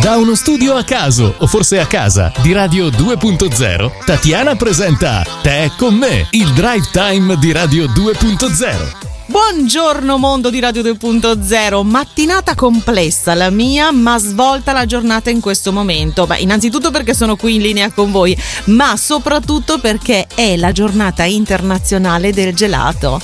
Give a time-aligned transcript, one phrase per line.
[0.00, 5.70] Da uno studio a caso, o forse a casa, di Radio 2.0, Tatiana presenta Te
[5.76, 9.04] con me, il drive time di Radio 2.0.
[9.26, 15.72] Buongiorno mondo di Radio 2.0, mattinata complessa la mia, ma svolta la giornata in questo
[15.72, 16.26] momento.
[16.26, 18.34] Beh, innanzitutto perché sono qui in linea con voi,
[18.66, 23.20] ma soprattutto perché è la giornata internazionale del gelato.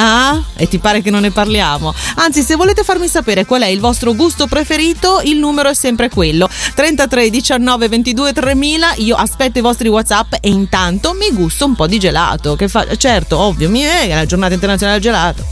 [0.00, 1.92] Ah, e ti pare che non ne parliamo?
[2.16, 6.08] Anzi, se volete farmi sapere qual è il vostro gusto preferito, il numero è sempre
[6.08, 8.94] quello: 33 19 22 3000.
[8.98, 12.54] Io aspetto i vostri WhatsApp e intanto mi gusto un po' di gelato.
[12.54, 15.44] Che fa- certo, ovvio, mi è la giornata internazionale del gelato.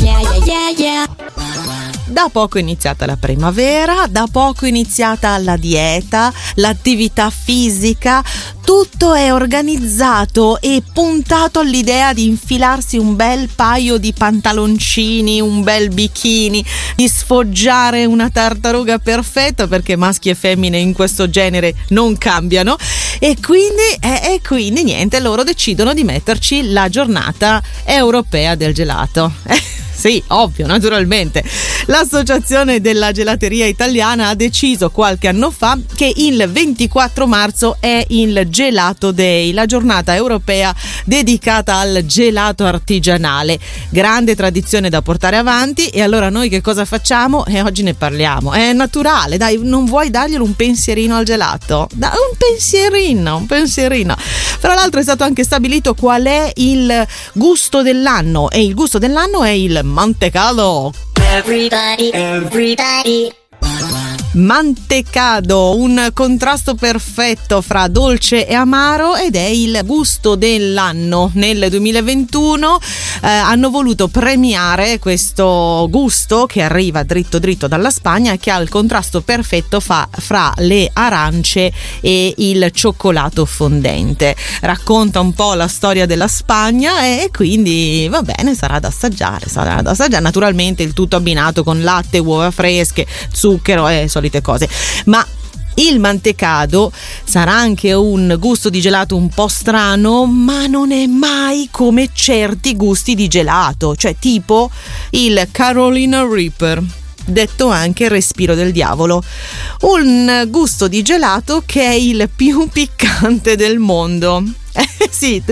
[0.00, 1.39] Yeah, yeah, yeah, yeah.
[2.10, 8.20] Da poco è iniziata la primavera, da poco è iniziata la dieta, l'attività fisica,
[8.64, 15.90] tutto è organizzato e puntato all'idea di infilarsi un bel paio di pantaloncini, un bel
[15.90, 16.64] bikini,
[16.96, 22.76] di sfoggiare una tartaruga perfetta perché maschi e femmine in questo genere non cambiano
[23.20, 29.32] e quindi, eh, e quindi niente, loro decidono di metterci la giornata europea del gelato.
[30.00, 31.44] Sì, ovvio, naturalmente.
[31.84, 38.46] L'Associazione della Gelateria Italiana ha deciso qualche anno fa che il 24 marzo è il
[38.48, 43.58] Gelato Day, la giornata europea dedicata al gelato artigianale.
[43.90, 47.44] Grande tradizione da portare avanti e allora noi che cosa facciamo?
[47.44, 48.52] E oggi ne parliamo.
[48.52, 51.88] È naturale, dai, non vuoi darglielo un pensierino al gelato?
[51.92, 54.16] Da, un pensierino, un pensierino.
[54.16, 59.44] Fra l'altro è stato anche stabilito qual è il gusto dell'anno e il gusto dell'anno
[59.44, 60.92] è il mantecado.
[61.32, 63.39] Everybody, everybody.
[64.32, 71.32] Mantecado, un contrasto perfetto fra dolce e amaro ed è il gusto dell'anno.
[71.34, 72.78] Nel 2021
[73.22, 78.68] eh, hanno voluto premiare questo gusto che arriva dritto dritto dalla Spagna che ha il
[78.68, 84.36] contrasto perfetto fa, fra le arance e il cioccolato fondente.
[84.60, 89.82] Racconta un po' la storia della Spagna e quindi va bene, sarà da assaggiare, sarà
[89.82, 90.22] da assaggiare.
[90.22, 94.68] Naturalmente il tutto abbinato con latte, uova fresche, zucchero e solite cose.
[95.06, 95.26] Ma
[95.76, 96.92] il mantecado
[97.24, 102.76] sarà anche un gusto di gelato un po' strano, ma non è mai come certi
[102.76, 104.70] gusti di gelato, cioè tipo
[105.10, 106.82] il Carolina Reaper
[107.24, 109.22] detto anche respiro del diavolo.
[109.82, 114.42] Un gusto di gelato che è il più piccante del mondo.
[115.10, 115.42] Sì,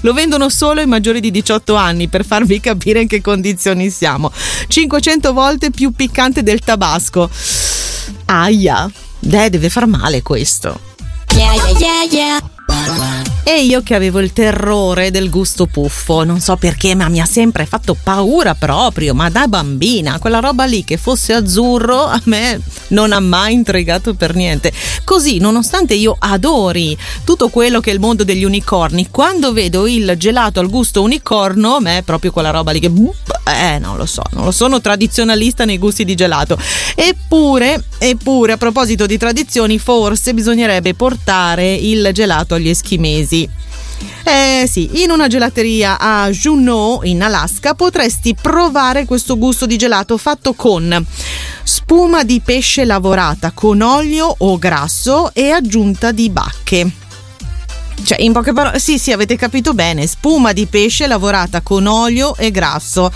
[0.00, 4.32] lo vendono solo ai maggiori di 18 anni per farvi capire in che condizioni siamo.
[4.68, 7.28] 500 volte più piccante del tabasco.
[8.26, 10.80] Aia, eh, deve far male questo.
[11.34, 12.40] Yeah, yeah, yeah,
[13.42, 17.24] e io che avevo il terrore del gusto puffo, non so perché, ma mi ha
[17.24, 22.60] sempre fatto paura proprio, ma da bambina, quella roba lì che fosse azzurro a me
[22.88, 24.72] non ha mai intrigato per niente.
[25.04, 30.14] Così, nonostante io adori tutto quello che è il mondo degli unicorni, quando vedo il
[30.16, 32.90] gelato al gusto unicorno, a me è proprio quella roba lì che
[33.44, 36.58] eh, non lo so, non lo sono tradizionalista nei gusti di gelato.
[36.94, 43.48] Eppure, eppure a proposito di tradizioni, forse bisognerebbe portare il gelato agli eschimesi mesi.
[44.24, 50.16] Eh sì, in una gelateria a Juneau in Alaska potresti provare questo gusto di gelato
[50.16, 51.04] fatto con
[51.62, 56.99] spuma di pesce lavorata con olio o grasso e aggiunta di bacche.
[58.02, 62.36] Cioè, in poche parole, sì, sì, avete capito bene, spuma di pesce lavorata con olio
[62.36, 63.12] e grasso.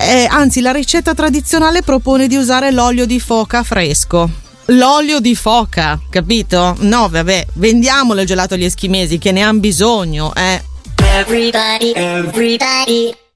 [0.00, 5.98] Eh, anzi, la ricetta tradizionale propone di usare l'olio di foca fresco l'olio di foca,
[6.10, 6.76] capito?
[6.80, 10.62] No, vabbè, vendiamolo il gelato agli eschimesi che ne hanno bisogno, eh.
[10.96, 13.27] Everybody, everybody.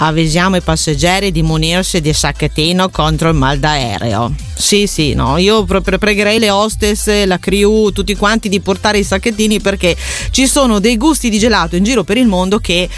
[0.00, 4.32] Avvisiamo i passeggeri di munirsi di sacchettino contro il mal d'aereo.
[4.54, 9.04] Sì, sì, no, io proprio pregherei le hostess, la crew, tutti quanti di portare i
[9.04, 9.96] sacchettini perché
[10.30, 12.88] ci sono dei gusti di gelato in giro per il mondo che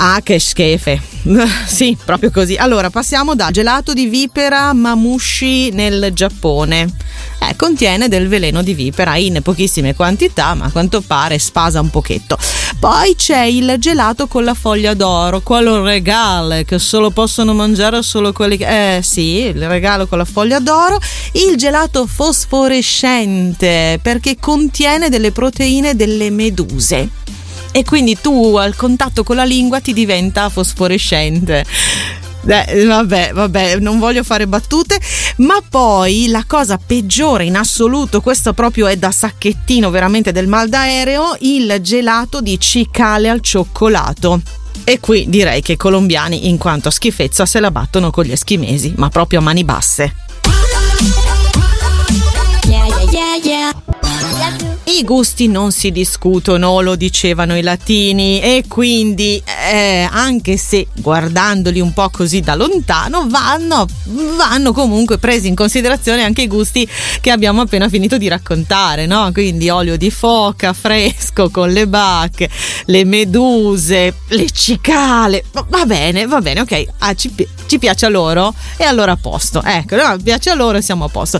[0.00, 1.00] Ah, che schefe.
[1.66, 2.54] sì, proprio così.
[2.54, 6.88] Allora, passiamo da gelato di vipera mamushi nel Giappone.
[7.40, 11.90] Eh, contiene del veleno di vipera in pochissime quantità, ma a quanto pare spasa un
[11.90, 12.38] pochetto.
[12.78, 18.32] Poi c'è il gelato con la foglia d'oro, quello regale che solo possono mangiare solo
[18.32, 18.98] quelli che...
[18.98, 21.00] Eh sì, il regalo con la foglia d'oro.
[21.32, 27.08] Il gelato fosforescente perché contiene delle proteine delle meduse
[27.72, 31.64] e quindi tu al contatto con la lingua ti diventa fosforescente.
[32.46, 34.98] Eh, vabbè, vabbè, non voglio fare battute,
[35.38, 40.68] ma poi la cosa peggiore in assoluto, questo proprio è da sacchettino veramente del mal
[40.68, 44.40] d'aereo, il gelato di cicale al cioccolato.
[44.84, 48.32] E qui direi che i colombiani, in quanto a schifezza, se la battono con gli
[48.32, 50.14] eschimesi, ma proprio a mani basse.
[52.64, 53.72] Yeah, yeah, yeah,
[54.88, 61.78] i gusti non si discutono, lo dicevano i latini, e quindi eh, anche se guardandoli
[61.78, 63.86] un po' così da lontano, vanno,
[64.36, 66.88] vanno comunque presi in considerazione anche i gusti
[67.20, 69.30] che abbiamo appena finito di raccontare, no?
[69.32, 72.48] Quindi olio di foca fresco con le bacche,
[72.86, 75.44] le meduse, le cicale.
[75.68, 76.84] Va bene, va bene, ok.
[76.98, 77.30] Ah, ci,
[77.66, 79.62] ci piace a loro e allora a posto.
[79.62, 81.38] Ecco, no, piace a loro e siamo a posto.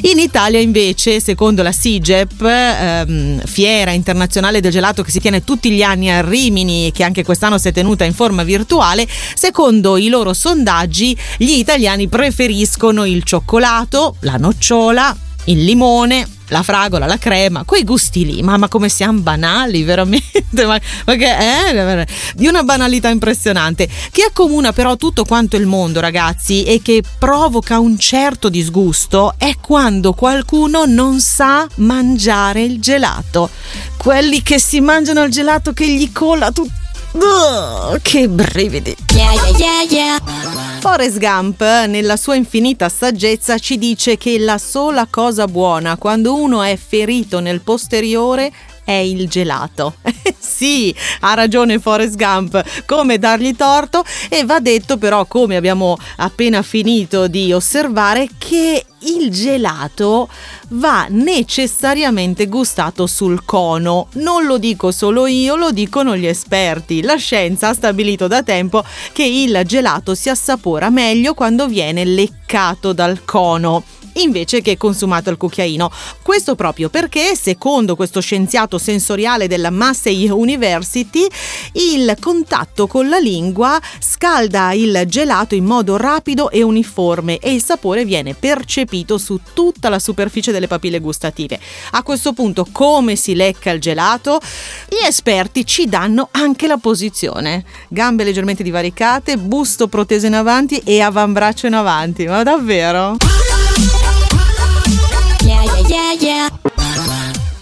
[0.00, 5.70] In Italia invece, secondo la SIGEP, ehm, fiera internazionale del gelato che si tiene tutti
[5.70, 9.96] gli anni a Rimini e che anche quest'anno si è tenuta in forma virtuale, secondo
[9.96, 17.18] i loro sondaggi gli italiani preferiscono il cioccolato, la nocciola, il limone, la fragola, la
[17.18, 22.62] crema, quei gusti lì, ma, come siamo banali, veramente, ma, ma che è di una
[22.62, 28.48] banalità impressionante, che accomuna però tutto quanto il mondo, ragazzi, e che provoca un certo
[28.48, 33.48] disgusto è quando qualcuno non sa mangiare il gelato.
[33.96, 36.80] Quelli che si mangiano il gelato che gli cola tutto
[37.14, 38.96] Oh, che brividi!
[39.12, 45.46] Yeah, yeah, yeah, Forrest Gump, nella sua infinita saggezza, ci dice che la sola cosa
[45.46, 48.50] buona quando uno è ferito nel posteriore
[48.84, 49.94] è il gelato.
[50.38, 56.62] sì, ha ragione Forrest Gump, come dargli torto e va detto però, come abbiamo appena
[56.62, 60.28] finito di osservare, che il gelato
[60.70, 64.08] va necessariamente gustato sul cono.
[64.14, 67.02] Non lo dico solo io, lo dicono gli esperti.
[67.02, 72.92] La scienza ha stabilito da tempo che il gelato si assapora meglio quando viene leccato
[72.92, 73.82] dal cono
[74.14, 75.90] invece che consumato al cucchiaino.
[76.22, 81.26] Questo proprio perché, secondo questo scienziato sensoriale della Massey University,
[81.72, 87.62] il contatto con la lingua scalda il gelato in modo rapido e uniforme e il
[87.62, 91.58] sapore viene percepito su tutta la superficie delle papille gustative.
[91.92, 94.40] A questo punto, come si lecca il gelato?
[94.88, 97.64] Gli esperti ci danno anche la posizione.
[97.88, 102.26] Gambe leggermente divaricate, busto proteso in avanti e avambraccio in avanti.
[102.26, 103.16] Ma davvero?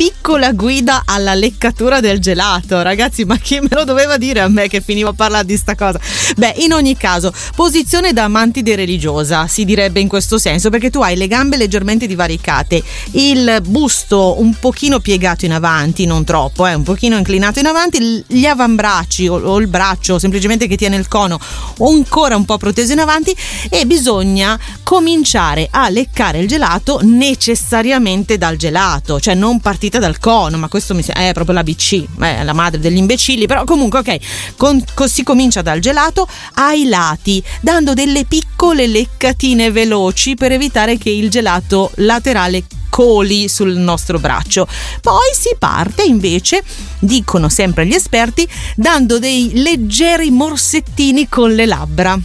[0.00, 2.80] Piccola guida alla leccatura del gelato.
[2.80, 5.74] Ragazzi, ma chi me lo doveva dire a me che finivo a parlare di sta
[5.74, 6.00] cosa?
[6.38, 11.02] Beh, in ogni caso, posizione da amantide religiosa, si direbbe in questo senso, perché tu
[11.02, 16.72] hai le gambe leggermente divaricate, il busto un pochino piegato in avanti, non troppo, eh,
[16.72, 21.08] un pochino inclinato in avanti, gli avambracci o, o il braccio semplicemente che tiene il
[21.08, 21.38] cono
[21.78, 23.36] ancora un po' proteso in avanti
[23.68, 30.18] e bisogna cominciare a leccare il gelato necessariamente dal gelato, cioè non partire partita dal
[30.20, 33.98] cono, ma questo mi sembra, è proprio l'ABC, è la madre degli imbecilli, però comunque
[33.98, 34.18] ok,
[34.56, 41.10] con, si comincia dal gelato ai lati, dando delle piccole leccatine veloci per evitare che
[41.10, 44.66] il gelato laterale coli sul nostro braccio.
[45.00, 46.62] Poi si parte invece,
[47.00, 52.18] dicono sempre gli esperti, dando dei leggeri morsettini con le labbra.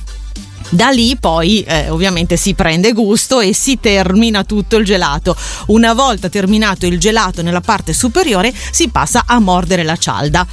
[0.69, 5.35] Da lì poi eh, ovviamente si prende gusto e si termina tutto il gelato.
[5.67, 10.45] Una volta terminato il gelato nella parte superiore si passa a mordere la cialda.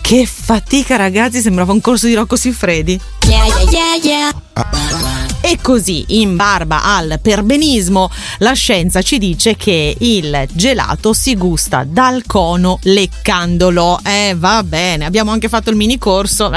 [0.00, 3.00] Che fatica ragazzi, sembrava un corso di Rocco Siffredi.
[3.26, 4.79] Yeah, yeah, yeah,
[5.50, 11.84] e così, in barba al perbenismo, la scienza ci dice che il gelato si gusta
[11.84, 13.98] dal cono leccandolo.
[14.04, 16.52] Eh, va bene, abbiamo anche fatto il mini corso.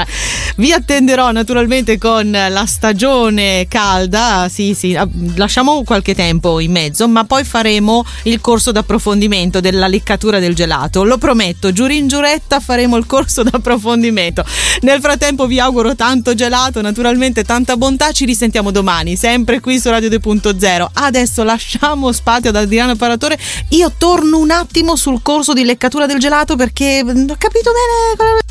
[0.56, 4.46] Vi attenderò naturalmente con la stagione calda.
[4.48, 9.88] Sì, sì, ah, lasciamo qualche tempo in mezzo, ma poi faremo il corso d'approfondimento della
[9.88, 11.02] leccatura del gelato.
[11.02, 14.44] Lo prometto, giuri in giuretta faremo il corso d'approfondimento.
[14.82, 18.12] Nel frattempo vi auguro tanto gelato, naturalmente tanta bontà.
[18.12, 20.86] Ci risentiamo domani, domani, sempre qui su Radio 2.0.
[20.92, 23.38] Adesso lasciamo spazio ad Adriano Paratore.
[23.70, 28.42] Io torno un attimo sul corso di leccatura del gelato perché mm, ho capito bene.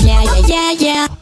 [0.00, 1.06] Yeah, yeah, yeah.